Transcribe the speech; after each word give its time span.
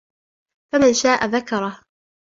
فمن 0.73 0.93
شاء 0.93 1.25
ذكره 1.25 1.81